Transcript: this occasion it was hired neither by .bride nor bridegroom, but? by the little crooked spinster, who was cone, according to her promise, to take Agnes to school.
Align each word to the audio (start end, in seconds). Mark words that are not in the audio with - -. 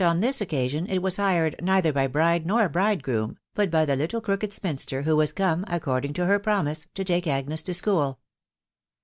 this 0.15 0.41
occasion 0.41 0.87
it 0.89 0.97
was 0.97 1.17
hired 1.17 1.53
neither 1.61 1.93
by 1.93 2.07
.bride 2.07 2.43
nor 2.43 2.67
bridegroom, 2.67 3.37
but? 3.53 3.69
by 3.69 3.85
the 3.85 3.95
little 3.95 4.19
crooked 4.19 4.51
spinster, 4.51 5.03
who 5.03 5.15
was 5.15 5.31
cone, 5.31 5.63
according 5.67 6.11
to 6.13 6.25
her 6.25 6.39
promise, 6.39 6.87
to 6.95 7.03
take 7.03 7.27
Agnes 7.27 7.61
to 7.61 7.73
school. 7.75 8.17